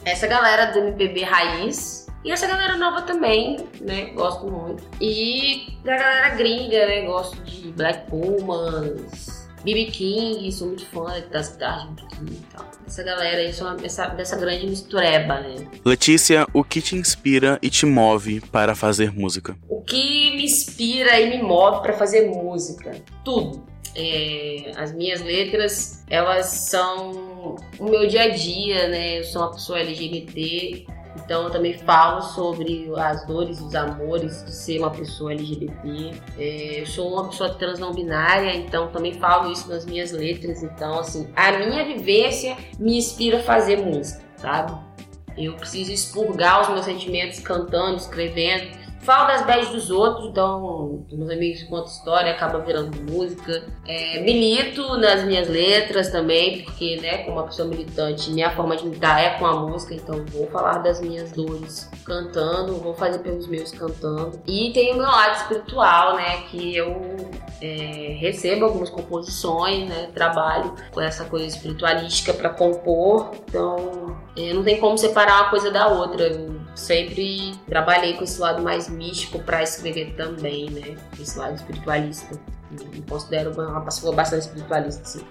Essa 0.03 0.27
galera 0.27 0.72
do 0.72 0.79
MPB 0.79 1.24
raiz, 1.24 2.08
E 2.24 2.31
essa 2.31 2.48
galera 2.48 2.77
nova 2.77 3.01
também, 3.01 3.58
né? 3.79 4.12
Gosto 4.13 4.48
muito. 4.48 4.84
E 5.00 5.74
da 5.84 5.98
galera 5.98 6.36
gringa, 6.36 6.86
né? 6.86 7.01
Gosto 7.01 7.41
de 7.43 7.72
Black 7.72 8.10
Pumas, 8.10 9.40
BB 9.63 9.86
King, 9.86 10.51
sou 10.51 10.68
muito 10.68 10.86
fã 10.88 11.22
das 11.32 11.51
guitarras 11.51 11.89
do 11.91 12.08
King 12.08 12.34
e 12.34 12.56
tal. 12.56 12.65
Essa 12.86 13.03
galera 13.03 13.38
aí, 13.38 13.53
essa, 13.84 14.08
dessa 14.08 14.36
grande 14.36 14.68
mistureba, 14.68 15.39
né? 15.39 15.68
Letícia, 15.86 16.48
o 16.53 16.63
que 16.63 16.82
te 16.82 16.96
inspira 16.96 17.60
e 17.62 17.70
te 17.70 17.86
move 17.86 18.41
para 18.41 18.75
fazer 18.75 19.12
música? 19.12 19.56
O 19.70 19.82
que 19.82 20.32
me 20.36 20.46
inspira 20.46 21.20
e 21.20 21.30
me 21.30 21.44
move 21.44 21.82
para 21.82 21.94
fazer 21.94 22.27
música? 22.27 22.91
Tudo. 23.24 23.63
É, 23.96 24.72
as 24.77 24.94
minhas 24.94 25.22
letras, 25.22 26.03
elas 26.10 26.46
são 26.46 27.58
o 27.77 27.86
meu 27.86 28.08
dia 28.08 28.24
a 28.24 28.30
dia, 28.30 28.88
né? 28.88 29.20
Eu 29.20 29.24
sou 29.25 29.41
uma 29.41 29.51
pessoa 29.51 29.80
LGBT, 29.80 30.86
então 31.15 31.44
eu 31.44 31.50
também 31.50 31.74
falo 31.74 32.22
sobre 32.22 32.91
as 32.98 33.25
dores 33.25 33.60
os 33.60 33.75
amores 33.75 34.44
de 34.44 34.51
ser 34.51 34.80
uma 34.80 34.89
pessoa 34.89 35.32
LGBT. 35.34 36.12
É, 36.38 36.82
eu 36.82 36.86
sou 36.86 37.13
uma 37.13 37.30
pessoa 37.30 37.53
trans 37.53 37.80
não 37.80 37.94
binária, 37.94 38.56
então 38.56 38.88
também 38.89 39.13
falo 39.13 39.51
isso 39.51 39.70
nas 39.70 39.86
minhas 39.86 40.12
letras. 40.12 40.63
Então, 40.63 41.00
assim, 41.00 41.27
a 41.36 41.51
minha 41.53 41.84
vivência 41.86 42.58
me 42.80 42.98
inspira 42.98 43.39
a 43.39 43.44
fazer 43.44 43.77
música, 43.77 44.24
sabe? 44.38 44.74
Eu 45.38 45.53
preciso 45.53 45.91
expurgar 45.91 46.62
os 46.62 46.70
meus 46.70 46.86
sentimentos 46.86 47.39
cantando, 47.39 47.98
escrevendo. 47.98 48.80
Falo 49.03 49.27
das 49.27 49.46
bads 49.46 49.70
dos 49.70 49.89
outros, 49.89 50.27
então 50.27 51.03
meus 51.12 51.29
amigos 51.29 51.63
contam 51.63 51.86
história, 51.86 52.31
acaba 52.31 52.60
virando 52.60 52.96
música. 53.12 53.63
É, 53.88 54.20
milito 54.22 54.96
nas 54.98 55.24
minhas 55.24 55.50
letras 55.50 56.10
também, 56.10 56.62
porque, 56.63 56.98
né, 57.01 57.20
como 57.20 57.38
uma 57.38 57.43
pessoa 57.43 57.67
militante, 57.67 58.31
minha 58.31 58.51
forma 58.51 58.77
de 58.77 58.86
militar 58.86 59.20
é 59.20 59.39
com 59.39 59.46
a 59.46 59.55
música, 59.55 59.96
então 59.96 60.24
vou 60.25 60.48
falar 60.48 60.79
das 60.79 61.01
minhas 61.01 61.31
dores 61.31 61.89
cantando, 62.05 62.75
vou 62.75 62.93
fazer 62.93 63.20
pelos 63.20 63.48
meus 63.48 63.72
cantando. 63.72 64.39
E 64.46 64.72
tem 64.72 64.93
o 64.93 64.98
meu 64.98 65.08
lado 65.08 65.36
espiritual, 65.38 66.15
né, 66.15 66.43
que 66.51 66.75
eu 66.75 66.96
é, 67.60 68.17
recebo 68.20 68.65
algumas 68.65 68.89
composições, 68.89 69.89
né, 69.89 70.10
trabalho 70.13 70.75
com 70.91 71.01
essa 71.01 71.25
coisa 71.25 71.46
espiritualística 71.46 72.34
para 72.34 72.50
compor, 72.50 73.31
então 73.48 74.15
é, 74.38 74.53
não 74.53 74.63
tem 74.63 74.79
como 74.79 74.98
separar 74.98 75.41
uma 75.41 75.50
coisa 75.50 75.72
da 75.72 75.88
outra. 75.88 76.27
Eu 76.27 76.50
sempre 76.75 77.53
trabalhei 77.67 78.13
com 78.13 78.23
esse 78.23 78.39
lado 78.39 78.61
mais 78.61 78.89
místico 78.89 79.39
para 79.39 79.63
escrever 79.63 80.13
também, 80.15 80.69
né? 80.69 80.95
Esse 81.19 81.37
lado 81.37 81.55
espiritualista. 81.55 82.39
Me 82.71 83.01
considero 83.01 83.51
uma 83.51 83.81
pessoa 83.81 84.15
bastante 84.15 84.43
espiritualista, 84.43 85.01
assim. 85.01 85.25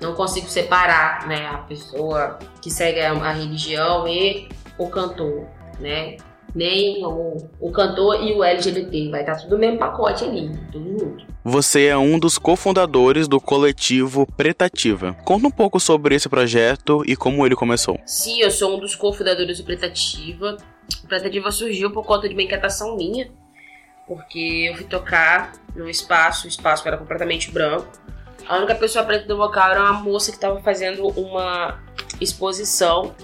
Não 0.00 0.14
consigo 0.14 0.48
separar, 0.48 1.26
né, 1.26 1.46
a 1.48 1.58
pessoa 1.58 2.38
que 2.62 2.70
segue 2.70 3.00
a 3.00 3.32
religião 3.32 4.06
e 4.06 4.48
o 4.78 4.88
cantor, 4.88 5.46
né? 5.80 6.16
Nem 6.54 7.04
o, 7.04 7.36
o 7.58 7.72
cantor 7.72 8.22
e 8.22 8.32
o 8.32 8.44
LGBT. 8.44 9.10
Vai 9.10 9.20
estar 9.20 9.36
tudo 9.36 9.56
no 9.56 9.58
mesmo 9.58 9.78
pacote 9.78 10.24
ali, 10.24 10.52
tudo 10.70 10.98
junto. 10.98 11.26
Você 11.42 11.86
é 11.86 11.96
um 11.96 12.16
dos 12.16 12.38
cofundadores 12.38 13.26
do 13.26 13.40
coletivo 13.40 14.24
Pretativa. 14.36 15.14
Conta 15.24 15.48
um 15.48 15.50
pouco 15.50 15.80
sobre 15.80 16.14
esse 16.14 16.28
projeto 16.28 17.02
e 17.06 17.16
como 17.16 17.44
ele 17.44 17.56
começou. 17.56 17.98
Sim, 18.06 18.40
eu 18.40 18.50
sou 18.50 18.76
um 18.76 18.80
dos 18.80 18.94
cofundadores 18.94 19.58
do 19.58 19.64
Pretativa. 19.64 20.56
O 21.02 21.06
Pretativa 21.06 21.50
surgiu 21.50 21.90
por 21.90 22.04
conta 22.04 22.28
de 22.28 22.34
uma 22.34 22.42
inquietação 22.42 22.96
minha, 22.96 23.30
porque 24.06 24.68
eu 24.70 24.76
fui 24.76 24.84
tocar 24.84 25.52
num 25.74 25.88
espaço, 25.88 26.46
o 26.46 26.48
espaço 26.48 26.86
era 26.86 26.96
completamente 26.96 27.50
branco. 27.50 27.88
A 28.46 28.58
única 28.58 28.74
pessoa 28.74 29.04
preta 29.04 29.26
do 29.26 29.36
local 29.36 29.70
era 29.70 29.80
uma 29.80 29.94
moça 29.94 30.30
que 30.30 30.36
estava 30.36 30.60
fazendo 30.60 31.08
uma 31.08 31.82
exposição. 32.20 33.14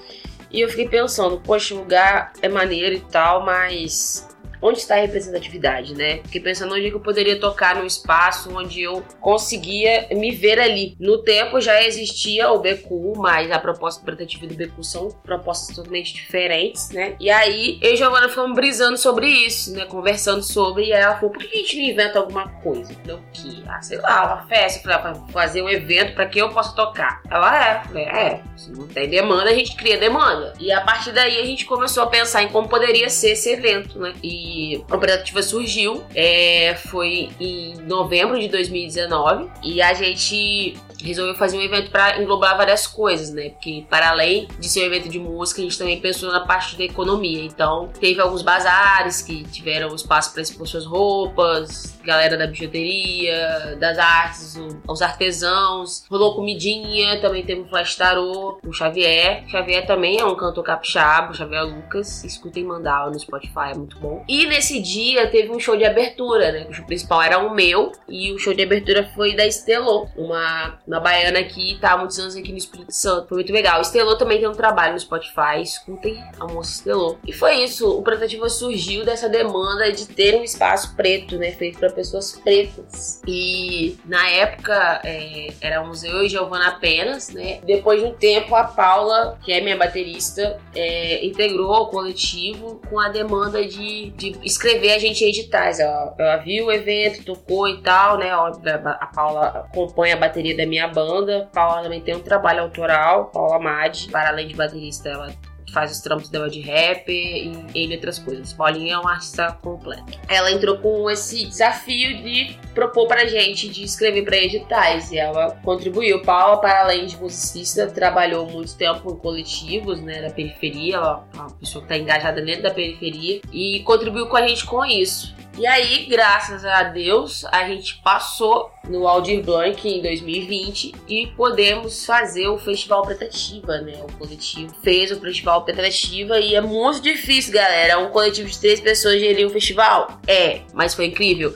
E 0.51 0.61
eu 0.61 0.69
fiquei 0.69 0.89
pensando, 0.89 1.39
poxa, 1.41 1.75
o 1.75 1.79
lugar 1.79 2.33
é 2.41 2.49
maneiro 2.49 2.97
e 2.97 3.01
tal, 3.01 3.45
mas 3.45 4.29
onde 4.63 4.79
está 4.79 4.97
a 4.97 5.01
representatividade, 5.01 5.95
né? 5.95 6.21
Fiquei 6.25 6.41
pensando 6.41 6.75
onde 6.75 6.87
é 6.87 6.91
eu 6.91 7.01
poderia 7.01 7.39
tocar 7.39 7.77
num 7.77 7.87
espaço 7.87 8.51
onde 8.57 8.83
eu 8.83 9.03
conseguia 9.21 10.07
me 10.11 10.33
ver 10.33 10.59
ali. 10.59 10.97
No 10.99 11.23
tempo 11.23 11.61
já 11.61 11.83
existia 11.83 12.51
o 12.51 12.59
BQ, 12.59 13.15
mas 13.17 13.51
a 13.51 13.59
proposta 13.59 14.01
representativa 14.01 14.47
do 14.47 14.55
BQ 14.55 14.83
são 14.83 15.09
propostas 15.25 15.77
totalmente 15.77 16.15
diferentes, 16.15 16.91
né? 16.91 17.17
E 17.21 17.31
aí 17.31 17.79
eu 17.81 17.95
e 17.95 17.97
Giovana 17.97 18.29
ficamos 18.29 18.55
brisando 18.55 18.97
sobre 18.97 19.29
isso, 19.29 19.73
né? 19.73 19.85
Conversando 19.87 20.43
sobre, 20.43 20.87
e 20.87 20.93
ela 20.93 21.17
falou, 21.17 21.31
por 21.31 21.43
que 21.43 21.55
a 21.55 21.61
gente 21.61 21.77
não 21.77 21.85
inventa 21.85 22.19
alguma 22.19 22.49
coisa? 22.61 22.95
Eu 23.07 23.17
o 23.17 23.23
que? 23.33 23.63
Ah, 23.67 23.81
sei 23.83 23.99
lá, 23.99 24.27
uma 24.27 24.47
festa, 24.47 24.81
pra 24.81 25.15
fazer 25.33 25.63
um 25.63 25.69
evento 25.69 26.15
para 26.15 26.27
que 26.27 26.41
eu 26.41 26.49
possa 26.51 26.75
tocar. 26.75 27.23
Ela 27.31 27.65
é, 27.65 27.85
falei, 27.85 28.05
é, 28.05 28.43
se 28.57 28.71
não 28.73 28.87
tem 28.87 29.09
demanda, 29.09 29.51
a 29.51 29.55
gente 29.55 29.77
cria 29.77 29.99
demanda. 29.99 30.53
E 30.59 30.73
a 30.73 30.81
partir 30.81 31.13
daí 31.13 31.39
a 31.39 31.45
gente 31.45 31.65
começou 31.65 32.03
a 32.03 32.07
pensar 32.07 32.43
em 32.43 32.49
como 32.49 32.69
poderia 32.69 33.09
ser 33.09 33.31
esse 33.31 33.51
evento, 33.51 33.99
né? 33.99 34.13
E 34.23 34.50
a 34.89 34.97
Operativa 34.97 35.43
surgiu, 35.43 36.03
é, 36.15 36.75
foi 36.89 37.31
em 37.41 37.75
novembro 37.83 38.39
de 38.39 38.49
2019 38.49 39.51
e 39.63 39.81
a 39.81 39.95
gente 39.95 40.77
resolveu 41.03 41.35
fazer 41.35 41.59
um 41.59 41.63
evento 41.63 41.91
para 41.91 42.21
englobar 42.21 42.57
várias 42.57 42.87
coisas, 42.87 43.31
né? 43.31 43.51
Porque 43.51 43.85
para 43.89 44.11
além 44.11 44.49
de 44.59 44.69
ser 44.69 44.83
um 44.83 44.87
evento 44.87 45.09
de 45.09 45.19
música, 45.19 45.61
a 45.61 45.65
gente 45.65 45.79
também 45.79 46.01
pensou 46.01 46.31
na 46.31 46.41
parte 46.41 46.77
da 46.77 46.85
economia. 46.85 47.43
Então, 47.45 47.91
teve 47.99 48.21
alguns 48.21 48.43
bazares 48.43 49.23
que 49.23 49.45
tiveram 49.45 49.95
espaço 49.95 50.33
para 50.33 50.43
expor 50.43 50.67
suas 50.67 50.85
roupas, 50.85 51.99
galera 52.05 52.37
da 52.37 52.47
bijuteria, 52.47 53.77
das 53.79 53.99
artes, 53.99 54.59
os 54.89 55.03
artesãos, 55.03 56.05
rolou 56.11 56.35
comidinha, 56.35 57.21
também 57.21 57.45
teve 57.45 57.61
um 57.61 57.69
flash 57.69 57.97
tarô, 57.97 58.59
o 58.67 58.73
Xavier. 58.73 59.45
Xavier 59.49 59.87
também 59.87 60.19
é 60.19 60.25
um 60.25 60.35
cantor 60.35 60.65
capixaba, 60.65 61.35
Xavier 61.35 61.65
Lucas. 61.65 62.25
Escutem 62.25 62.65
Mandala 62.65 63.11
no 63.11 63.19
Spotify, 63.19 63.73
é 63.73 63.75
muito 63.75 63.99
bom. 63.99 64.25
E 64.29 64.47
nesse 64.47 64.81
dia 64.81 65.27
teve 65.29 65.51
um 65.51 65.61
show 65.61 65.77
de 65.77 65.85
abertura, 65.85 66.53
né? 66.53 66.67
O 66.69 66.73
show 66.73 66.85
principal 66.85 67.23
era 67.23 67.39
o 67.39 67.55
meu 67.55 67.93
e 68.09 68.33
o 68.33 68.39
show 68.39 68.55
de 68.55 68.63
abertura 68.63 69.11
foi 69.15 69.35
da 69.35 69.47
Estelô, 69.47 70.09
uma 70.17 70.79
na 70.87 71.01
baiana 71.01 71.43
que 71.45 71.79
tá 71.81 71.93
há 71.93 71.97
muitos 71.99 72.19
anos 72.19 72.37
aqui 72.37 72.51
no 72.51 72.59
Espírito 72.59 72.93
Santo. 72.93 73.29
Foi 73.29 73.39
muito 73.39 73.53
legal. 73.53 73.81
Estelô 73.81 74.17
também 74.17 74.39
tem 74.39 74.49
um 74.49 74.55
trabalho 74.55 74.95
no 74.95 75.01
Spotify. 75.01 75.61
Escutem 75.63 76.23
a 76.39 76.47
moça 76.47 76.71
Estelô. 76.71 77.19
E 77.27 77.33
foi 77.33 77.63
isso. 77.63 77.89
O 77.91 78.03
Pretativa 78.03 78.49
surgiu 78.49 79.05
dessa 79.05 79.29
demanda 79.29 79.93
de 79.93 80.07
ter 80.07 80.37
um 80.37 80.45
espaço 80.45 80.95
preto, 80.97 81.37
né? 81.37 81.53
Feito 81.53 81.79
para 81.79 81.91
pessoas 82.01 82.33
pretas. 82.33 83.21
E 83.27 83.99
na 84.07 84.27
época 84.31 85.03
é, 85.05 85.53
éramos 85.61 86.03
eu 86.03 86.23
e 86.23 86.29
Giovana 86.31 86.69
apenas, 86.69 87.29
né? 87.29 87.61
Depois 87.65 88.01
de 88.01 88.07
um 88.07 88.15
tempo, 88.15 88.55
a 88.55 88.65
Paula, 88.65 89.39
que 89.45 89.53
é 89.53 89.61
minha 89.61 89.77
baterista, 89.77 90.59
é, 90.75 91.25
integrou 91.25 91.83
o 91.83 91.87
coletivo 91.89 92.81
com 92.89 92.99
a 92.99 93.11
demanda 93.11 93.67
de, 93.67 94.11
de 94.11 94.39
escrever 94.43 94.93
a 94.93 94.99
gente 94.99 95.23
em 95.23 95.29
editais. 95.29 95.79
Ela, 95.79 96.15
ela 96.19 96.37
viu 96.39 96.67
o 96.67 96.73
evento, 96.73 97.23
tocou 97.23 97.69
e 97.69 97.83
tal, 97.83 98.17
né? 98.17 98.31
A 98.31 99.07
Paula 99.15 99.69
acompanha 99.71 100.15
a 100.15 100.19
bateria 100.19 100.57
da 100.57 100.65
minha 100.65 100.89
banda. 100.89 101.51
Paula 101.53 101.83
também 101.83 102.01
tem 102.01 102.17
um 102.17 102.21
trabalho 102.21 102.63
autoral, 102.63 103.27
Paula 103.27 103.59
Madi. 103.59 104.09
Para 104.11 104.31
além 104.31 104.49
de 104.49 104.55
baterista, 104.55 105.11
ela 105.11 105.31
faz 105.73 105.93
os 105.93 106.01
trampos 106.01 106.29
dela 106.29 106.49
de 106.49 106.61
rap 106.61 107.11
e 107.11 107.49
entre 107.75 107.97
outras 107.97 108.19
coisas. 108.19 108.53
Paulinha 108.53 108.95
é 108.95 108.99
uma 108.99 109.13
artista 109.13 109.53
completa. 109.63 110.05
Ela 110.29 110.51
entrou 110.51 110.79
com 110.79 111.11
esse 111.11 111.45
desafio 111.47 112.23
de 112.23 112.57
propor 112.75 113.07
pra 113.07 113.27
gente 113.27 113.69
de 113.69 113.83
escrever 113.83 114.25
para 114.25 114.37
editais 114.37 115.11
e 115.13 115.19
ela 115.19 115.53
contribuiu. 115.63 116.23
Paula, 116.23 116.59
para 116.61 116.83
além 116.83 117.07
de 117.07 117.17
musicista, 117.17 117.87
trabalhou 117.87 118.49
muito 118.49 118.77
tempo 118.77 119.13
em 119.13 119.17
coletivos, 119.17 120.01
né, 120.01 120.23
da 120.23 120.31
periferia, 120.31 120.97
ela 120.97 121.27
é 121.33 121.37
uma 121.37 121.51
pessoa 121.51 121.83
que 121.83 121.89
tá 121.89 121.97
engajada 121.97 122.41
dentro 122.43 122.63
da 122.63 122.71
periferia 122.71 123.41
e 123.53 123.81
contribuiu 123.81 124.27
com 124.27 124.37
a 124.37 124.47
gente 124.47 124.65
com 124.65 124.85
isso. 124.85 125.35
E 125.61 125.67
aí, 125.67 126.07
graças 126.07 126.65
a 126.65 126.85
Deus, 126.85 127.45
a 127.53 127.69
gente 127.69 128.01
passou 128.03 128.73
no 128.89 129.07
Aldir 129.07 129.45
Blanc 129.45 129.87
em 129.87 130.01
2020 130.01 130.95
e 131.07 131.27
podemos 131.37 132.07
fazer 132.07 132.49
o 132.49 132.57
Festival 132.57 133.03
Pretativa, 133.03 133.77
né? 133.77 133.93
O 134.03 134.11
coletivo 134.15 134.75
fez 134.83 135.13
o 135.13 135.21
Festival 135.21 135.63
Pretativa 135.63 136.41
e 136.41 136.55
é 136.55 136.63
muito 136.63 137.03
difícil, 137.03 137.53
galera. 137.53 137.99
Um 137.99 138.09
coletivo 138.09 138.49
de 138.49 138.59
três 138.59 138.81
pessoas 138.81 139.21
gerir 139.21 139.47
um 139.47 139.51
festival? 139.51 140.19
É, 140.27 140.63
mas 140.73 140.95
foi 140.95 141.05
incrível. 141.05 141.55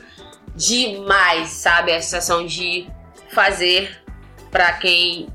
Demais, 0.54 1.48
sabe? 1.48 1.90
A 1.90 2.02
sensação 2.02 2.44
de 2.44 2.86
fazer 3.30 4.02
para 4.50 4.70
quem 4.74 5.28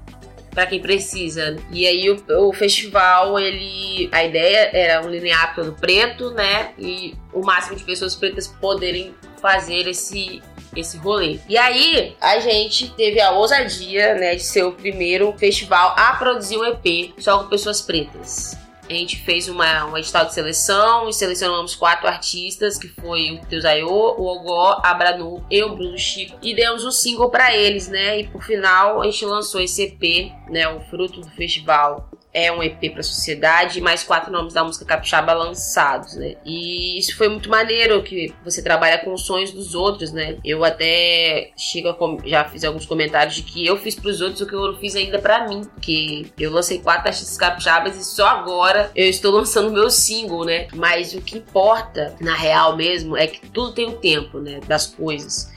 para 0.49 0.65
quem 0.65 0.79
precisa. 0.79 1.55
E 1.71 1.87
aí 1.87 2.09
o, 2.09 2.47
o, 2.47 2.53
festival, 2.53 3.39
ele. 3.39 4.09
A 4.11 4.23
ideia 4.23 4.69
era 4.73 5.05
um 5.05 5.09
linear 5.09 5.55
todo 5.55 5.73
preto, 5.73 6.31
né? 6.31 6.73
E 6.77 7.15
o 7.33 7.43
máximo 7.43 7.75
de 7.75 7.83
pessoas 7.83 8.15
pretas 8.15 8.47
poderem 8.47 9.13
fazer 9.41 9.87
esse. 9.87 10.41
Esse 10.75 10.97
rolê. 10.97 11.39
E 11.49 11.57
aí, 11.57 12.15
a 12.21 12.39
gente 12.39 12.91
teve 12.91 13.19
a 13.19 13.31
ousadia, 13.31 14.13
né, 14.13 14.35
de 14.35 14.43
ser 14.43 14.63
o 14.63 14.71
primeiro 14.71 15.33
festival 15.35 15.95
a 15.97 16.13
produzir 16.13 16.57
um 16.57 16.63
EP 16.63 17.11
só 17.17 17.39
com 17.39 17.49
pessoas 17.49 17.81
pretas. 17.81 18.55
A 18.89 18.93
gente 18.93 19.17
fez 19.17 19.47
uma, 19.47 19.85
uma 19.85 19.99
edital 19.99 20.25
de 20.25 20.33
seleção 20.33 21.07
e 21.07 21.13
selecionamos 21.13 21.75
quatro 21.75 22.07
artistas, 22.07 22.75
que 22.75 22.87
foi 22.87 23.33
o 23.33 23.45
Teusayo, 23.45 23.87
o 23.87 24.25
Ogó, 24.25 24.81
a 24.83 24.95
Branu 24.95 25.45
e 25.47 25.61
o 25.61 25.75
Bruno 25.75 25.97
Chico. 25.97 26.39
E 26.41 26.55
demos 26.55 26.83
um 26.83 26.91
single 26.91 27.29
para 27.29 27.55
eles, 27.55 27.87
né? 27.87 28.21
E 28.21 28.27
por 28.27 28.43
final 28.43 28.99
a 28.99 29.05
gente 29.05 29.23
lançou 29.25 29.61
esse 29.61 29.83
EP, 29.83 30.31
né? 30.49 30.67
O 30.67 30.79
fruto 30.81 31.21
do 31.21 31.29
festival 31.29 32.09
é 32.33 32.51
um 32.51 32.61
EP 32.61 32.93
pra 32.93 33.01
sociedade 33.01 33.79
e 33.79 33.81
mais 33.81 34.03
quatro 34.03 34.31
nomes 34.31 34.53
da 34.53 34.63
música 34.63 34.85
capixaba 34.85 35.33
lançados, 35.33 36.15
né? 36.15 36.35
E 36.45 36.97
isso 36.97 37.17
foi 37.17 37.27
muito 37.27 37.49
maneiro, 37.49 38.03
que 38.03 38.33
você 38.43 38.61
trabalha 38.61 38.99
com 38.99 39.13
os 39.13 39.25
sonhos 39.25 39.51
dos 39.51 39.73
outros, 39.73 40.11
né? 40.11 40.37
Eu 40.45 40.63
até 40.63 41.51
chego 41.57 41.89
a, 41.89 42.27
já 42.27 42.45
fiz 42.45 42.63
alguns 42.63 42.85
comentários 42.85 43.35
de 43.35 43.43
que 43.43 43.65
eu 43.65 43.77
fiz 43.77 43.95
pros 43.95 44.21
outros 44.21 44.41
o 44.41 44.47
que 44.47 44.53
eu 44.53 44.71
não 44.71 44.77
fiz 44.77 44.95
ainda 44.95 45.17
para 45.17 45.47
mim, 45.47 45.63
que 45.81 46.31
eu 46.37 46.51
lancei 46.51 46.79
quatro 46.79 47.07
artistas 47.07 47.37
capixabas 47.37 47.97
e 47.97 48.03
só 48.03 48.27
agora 48.27 48.91
eu 48.95 49.09
estou 49.09 49.31
lançando 49.31 49.71
meu 49.71 49.89
single, 49.89 50.45
né? 50.45 50.67
Mas 50.73 51.13
o 51.13 51.21
que 51.21 51.37
importa, 51.37 52.15
na 52.21 52.35
real 52.35 52.75
mesmo, 52.75 53.17
é 53.17 53.25
que 53.25 53.47
tudo 53.49 53.73
tem 53.73 53.85
o 53.85 53.89
um 53.89 53.97
tempo, 53.97 54.39
né? 54.39 54.59
Das 54.67 54.85
coisas. 54.85 55.51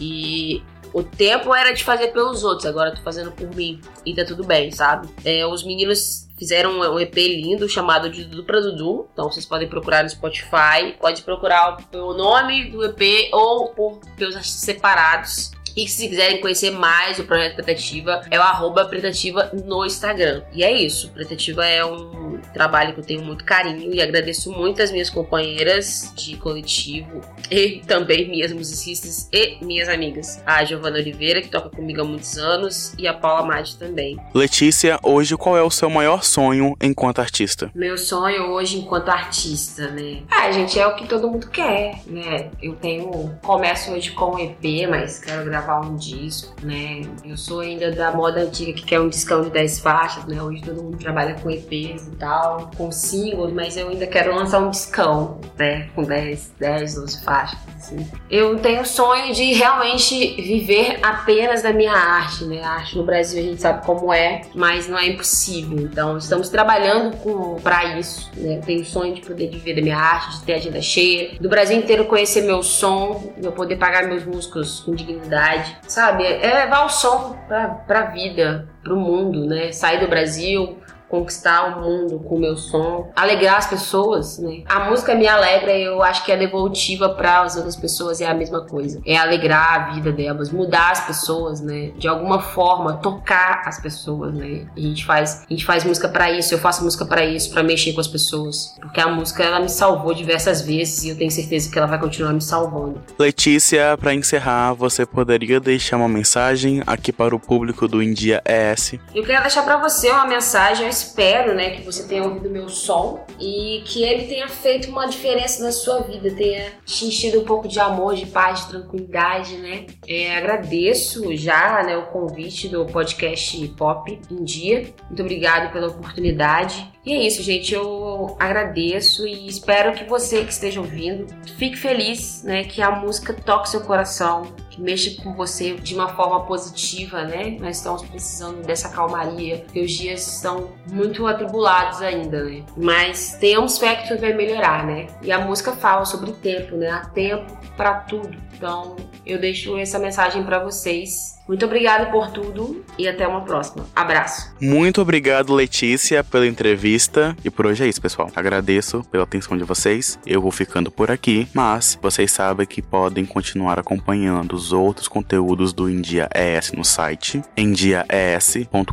E 0.00 0.62
o 0.94 1.02
tempo 1.02 1.52
era 1.52 1.72
de 1.72 1.82
fazer 1.82 2.08
pelos 2.12 2.44
outros, 2.44 2.64
agora 2.64 2.90
eu 2.90 2.94
tô 2.94 3.02
fazendo 3.02 3.32
por 3.32 3.52
mim. 3.54 3.80
E 4.06 4.14
tá 4.14 4.24
tudo 4.24 4.44
bem, 4.44 4.70
sabe? 4.70 5.08
É, 5.24 5.44
os 5.44 5.64
meninos 5.64 6.28
fizeram 6.38 6.78
um 6.78 7.00
EP 7.00 7.16
lindo 7.16 7.68
chamado 7.68 8.08
de 8.08 8.24
Dudu 8.24 8.44
pra 8.44 8.60
Dudu. 8.60 9.08
Então 9.12 9.28
vocês 9.30 9.44
podem 9.44 9.68
procurar 9.68 10.04
no 10.04 10.08
Spotify. 10.08 10.94
Pode 11.00 11.22
procurar 11.22 11.76
pelo 11.90 12.14
nome 12.14 12.70
do 12.70 12.84
EP 12.84 13.28
ou 13.32 13.70
por 13.70 13.98
pelos 14.16 14.48
separados. 14.48 15.50
E 15.76 15.88
se 15.88 16.08
quiserem 16.08 16.40
conhecer 16.40 16.70
mais 16.70 17.18
o 17.18 17.24
projeto 17.24 17.56
Pretativa, 17.56 18.22
é 18.30 18.38
o 18.38 18.42
arroba 18.42 18.84
Pretativa 18.84 19.50
no 19.64 19.84
Instagram. 19.84 20.44
E 20.52 20.62
é 20.62 20.72
isso. 20.72 21.10
Pretativa 21.10 21.66
é 21.66 21.84
um 21.84 22.33
trabalho 22.52 22.94
que 22.94 23.00
eu 23.00 23.04
tenho 23.04 23.24
muito 23.24 23.44
carinho 23.44 23.92
e 23.92 24.00
agradeço 24.00 24.52
muito 24.52 24.80
as 24.82 24.90
minhas 24.90 25.10
companheiras 25.10 26.12
de 26.16 26.36
coletivo 26.36 27.20
e 27.50 27.82
também 27.86 28.28
minhas 28.28 28.52
musicistas 28.52 29.28
e 29.32 29.58
minhas 29.64 29.88
amigas. 29.88 30.40
A 30.46 30.64
Giovana 30.64 30.98
Oliveira, 30.98 31.42
que 31.42 31.48
toca 31.48 31.68
comigo 31.68 32.00
há 32.00 32.04
muitos 32.04 32.38
anos, 32.38 32.94
e 32.98 33.06
a 33.06 33.14
Paula 33.14 33.44
Madi 33.44 33.76
também. 33.76 34.18
Letícia, 34.32 34.98
hoje 35.02 35.36
qual 35.36 35.56
é 35.56 35.62
o 35.62 35.70
seu 35.70 35.90
maior 35.90 36.22
sonho 36.22 36.76
enquanto 36.80 37.18
artista? 37.18 37.70
Meu 37.74 37.98
sonho 37.98 38.50
hoje 38.50 38.78
enquanto 38.78 39.08
artista, 39.08 39.88
né? 39.88 40.22
Ah, 40.30 40.50
gente, 40.50 40.78
é 40.78 40.86
o 40.86 40.94
que 40.94 41.06
todo 41.06 41.28
mundo 41.28 41.48
quer, 41.48 42.00
né? 42.06 42.50
Eu 42.62 42.74
tenho. 42.76 43.34
Começo 43.42 43.92
hoje 43.92 44.12
com 44.12 44.36
um 44.36 44.38
EP, 44.38 44.88
mas 44.88 45.18
quero 45.18 45.44
gravar 45.44 45.64
gravar 45.64 45.80
um 45.80 45.96
disco, 45.96 46.54
né? 46.62 47.02
Eu 47.24 47.36
sou 47.36 47.60
ainda 47.60 47.90
da 47.90 48.12
moda 48.12 48.40
antiga 48.40 48.72
que 48.72 48.84
quer 48.84 49.00
um 49.00 49.08
discão 49.08 49.42
de 49.42 49.50
10 49.50 49.80
faixas, 49.80 50.24
né? 50.26 50.42
Hoje 50.42 50.62
todo 50.62 50.82
mundo 50.82 50.98
trabalha 50.98 51.34
com 51.34 51.50
EPs 51.50 52.06
e 52.06 52.16
tal, 52.16 52.33
com 52.76 52.90
singles, 52.90 53.52
mas 53.52 53.76
eu 53.76 53.88
ainda 53.88 54.06
quero 54.06 54.34
lançar 54.34 54.60
um 54.60 54.70
discão, 54.70 55.40
né? 55.58 55.88
Com 55.94 56.02
10, 56.02 56.54
10, 56.58 56.94
12 56.94 57.24
faixas, 57.24 57.58
assim. 57.76 58.06
Eu 58.30 58.58
tenho 58.58 58.82
o 58.82 58.86
sonho 58.86 59.32
de 59.32 59.52
realmente 59.52 60.34
viver 60.40 60.98
apenas 61.02 61.62
da 61.62 61.72
minha 61.72 61.92
arte, 61.92 62.44
né? 62.44 62.62
A 62.62 62.70
arte 62.70 62.96
no 62.96 63.04
Brasil 63.04 63.40
a 63.40 63.46
gente 63.46 63.60
sabe 63.60 63.84
como 63.84 64.12
é, 64.12 64.42
mas 64.54 64.88
não 64.88 64.98
é 64.98 65.06
impossível. 65.06 65.78
Então, 65.78 66.16
estamos 66.18 66.48
trabalhando 66.48 67.16
para 67.62 67.98
isso, 67.98 68.30
né? 68.36 68.56
Eu 68.56 68.60
tenho 68.62 68.82
o 68.82 68.84
sonho 68.84 69.14
de 69.14 69.20
poder 69.20 69.48
viver 69.48 69.74
da 69.74 69.82
minha 69.82 69.98
arte, 69.98 70.38
de 70.38 70.44
ter 70.44 70.54
agenda 70.54 70.80
cheia, 70.80 71.38
do 71.40 71.48
Brasil 71.48 71.76
inteiro 71.76 72.04
conhecer 72.06 72.42
meu 72.42 72.62
som, 72.62 73.32
eu 73.42 73.52
poder 73.52 73.76
pagar 73.76 74.06
meus 74.06 74.24
músicos 74.24 74.80
com 74.80 74.94
dignidade 74.94 75.76
sabe? 75.86 76.24
É 76.24 76.64
levar 76.64 76.84
o 76.84 76.88
som 76.88 77.36
pra, 77.46 77.68
pra 77.68 78.02
vida, 78.06 78.68
pro 78.82 78.96
mundo, 78.96 79.46
né? 79.46 79.72
Sair 79.72 80.00
do 80.00 80.08
Brasil, 80.08 80.78
conquistar 81.14 81.76
o 81.76 81.80
mundo 81.82 82.18
com 82.18 82.34
o 82.34 82.40
meu 82.40 82.56
som, 82.56 83.10
alegrar 83.14 83.58
as 83.58 83.68
pessoas, 83.68 84.38
né? 84.38 84.62
A 84.66 84.90
música 84.90 85.14
me 85.14 85.28
alegra 85.28 85.72
e 85.72 85.84
eu 85.84 86.02
acho 86.02 86.24
que 86.24 86.32
é 86.32 86.36
devolutiva 86.36 87.10
para 87.10 87.42
as 87.42 87.56
outras 87.56 87.76
pessoas 87.76 88.20
é 88.20 88.26
a 88.26 88.34
mesma 88.34 88.62
coisa. 88.62 89.00
É 89.06 89.16
alegrar 89.16 89.74
a 89.74 89.94
vida 89.94 90.10
delas, 90.10 90.50
mudar 90.50 90.90
as 90.90 91.06
pessoas, 91.06 91.60
né? 91.60 91.92
De 91.96 92.08
alguma 92.08 92.40
forma, 92.40 92.94
tocar 92.94 93.62
as 93.66 93.80
pessoas, 93.80 94.34
né? 94.34 94.66
a 94.76 94.80
gente 94.80 95.04
faz, 95.04 95.44
a 95.48 95.52
gente 95.52 95.64
faz 95.64 95.84
música 95.84 96.08
para 96.08 96.30
isso, 96.30 96.52
eu 96.54 96.58
faço 96.58 96.82
música 96.82 97.04
para 97.04 97.24
isso, 97.24 97.50
para 97.50 97.62
mexer 97.62 97.92
com 97.92 98.00
as 98.00 98.08
pessoas, 98.08 98.74
porque 98.80 99.00
a 99.00 99.06
música 99.06 99.42
ela 99.42 99.60
me 99.60 99.68
salvou 99.68 100.14
diversas 100.14 100.62
vezes 100.62 101.04
e 101.04 101.10
eu 101.10 101.16
tenho 101.16 101.30
certeza 101.30 101.70
que 101.70 101.78
ela 101.78 101.86
vai 101.86 101.98
continuar 101.98 102.32
me 102.32 102.40
salvando. 102.40 103.00
Letícia, 103.18 103.96
para 103.98 104.12
encerrar, 104.14 104.72
você 104.72 105.06
poderia 105.06 105.60
deixar 105.60 105.96
uma 105.96 106.08
mensagem 106.08 106.82
aqui 106.86 107.12
para 107.12 107.34
o 107.34 107.40
público 107.40 107.86
do 107.86 108.02
India 108.02 108.42
ES? 108.44 108.94
Eu 109.14 109.22
quero 109.24 109.42
deixar 109.42 109.62
para 109.62 109.76
você 109.76 110.10
uma 110.10 110.26
mensagem 110.26 110.88
espero, 111.04 111.54
né, 111.54 111.70
que 111.70 111.82
você 111.82 112.04
tenha 112.04 112.24
ouvido 112.24 112.50
meu 112.50 112.68
som 112.68 113.24
e 113.38 113.82
que 113.84 114.02
ele 114.02 114.26
tenha 114.26 114.48
feito 114.48 114.88
uma 114.90 115.06
diferença 115.06 115.62
na 115.62 115.72
sua 115.72 116.00
vida, 116.00 116.30
tenha 116.30 116.72
te 116.84 117.06
enchido 117.06 117.40
um 117.40 117.44
pouco 117.44 117.68
de 117.68 117.78
amor, 117.78 118.14
de 118.14 118.26
paz, 118.26 118.60
de 118.60 118.68
tranquilidade, 118.68 119.56
né? 119.56 119.86
É, 120.06 120.36
agradeço 120.36 121.34
já, 121.36 121.82
né, 121.82 121.96
o 121.96 122.06
convite 122.06 122.68
do 122.68 122.84
podcast 122.86 123.68
Pop 123.76 124.18
em 124.30 124.44
Dia. 124.44 124.92
Muito 125.08 125.22
obrigado 125.22 125.72
pela 125.72 125.88
oportunidade. 125.88 126.92
E 127.04 127.12
é 127.12 127.26
isso, 127.26 127.42
gente. 127.42 127.74
Eu 127.74 128.34
agradeço 128.38 129.26
e 129.26 129.46
espero 129.46 129.92
que 129.92 130.04
você 130.04 130.42
que 130.42 130.52
esteja 130.52 130.80
ouvindo 130.80 131.26
fique 131.58 131.76
feliz, 131.76 132.42
né? 132.42 132.64
Que 132.64 132.80
a 132.80 132.90
música 132.90 133.34
toque 133.34 133.68
seu 133.68 133.82
coração, 133.82 134.46
que 134.76 135.22
com 135.22 135.34
você 135.34 135.74
de 135.74 135.94
uma 135.94 136.08
forma 136.08 136.40
positiva, 136.44 137.24
né? 137.24 137.56
Nós 137.60 137.78
estamos 137.78 138.02
precisando 138.02 138.62
dessa 138.62 138.88
calmaria, 138.88 139.58
porque 139.58 139.80
os 139.80 139.92
dias 139.92 140.26
estão 140.36 140.72
muito 140.90 141.26
atribulados 141.26 142.02
ainda, 142.02 142.44
né? 142.44 142.62
Mas 142.76 143.36
tenhamos 143.40 143.78
fé 143.78 143.96
que 143.96 144.08
tudo 144.08 144.20
vai 144.20 144.32
melhorar, 144.32 144.86
né? 144.86 145.06
E 145.22 145.32
a 145.32 145.38
música 145.38 145.72
fala 145.72 146.04
sobre 146.04 146.32
tempo, 146.32 146.76
né? 146.76 146.90
Há 146.90 147.06
tempo 147.06 147.56
para 147.76 147.94
tudo. 148.00 148.36
Então, 148.56 148.96
eu 149.26 149.38
deixo 149.38 149.76
essa 149.78 149.98
mensagem 149.98 150.42
para 150.44 150.58
vocês 150.58 151.34
muito 151.46 151.66
obrigada 151.66 152.06
por 152.06 152.30
tudo 152.30 152.82
e 152.98 153.06
até 153.06 153.28
uma 153.28 153.42
próxima. 153.42 153.86
Abraço. 153.94 154.54
Muito 154.60 155.02
obrigado, 155.02 155.52
Letícia, 155.52 156.24
pela 156.24 156.46
entrevista. 156.46 157.36
E 157.44 157.50
por 157.50 157.66
hoje 157.66 157.84
é 157.84 157.88
isso, 157.88 158.00
pessoal. 158.00 158.30
Agradeço 158.34 159.04
pela 159.10 159.24
atenção 159.24 159.56
de 159.56 159.62
vocês. 159.62 160.18
Eu 160.26 160.40
vou 160.40 160.50
ficando 160.50 160.90
por 160.90 161.10
aqui, 161.10 161.46
mas 161.52 161.98
vocês 162.00 162.32
sabem 162.32 162.66
que 162.66 162.80
podem 162.80 163.26
continuar 163.26 163.78
acompanhando 163.78 164.56
os 164.64 164.72
outros 164.72 165.08
conteúdos 165.08 165.72
do 165.72 165.88
India 165.90 166.28
ES 166.34 166.72
no 166.72 166.84
site 166.84 167.42
endiaes.com.br 167.56 168.84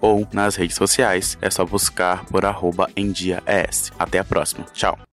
ou 0.00 0.28
nas 0.32 0.56
redes 0.56 0.76
sociais. 0.76 1.38
É 1.40 1.50
só 1.50 1.64
buscar 1.64 2.24
por 2.26 2.44
arroba 2.44 2.88
endiaes. 2.96 3.90
Até 3.98 4.18
a 4.18 4.24
próxima. 4.24 4.64
Tchau. 4.72 5.07